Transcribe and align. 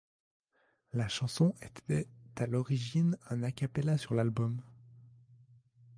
La 0.93 1.07
chanson 1.07 1.53
était 1.61 2.07
à 2.35 2.47
l'origine 2.47 3.19
un 3.29 3.43
Accapela 3.43 3.99
sur 3.99 4.15
l'album. 4.15 4.59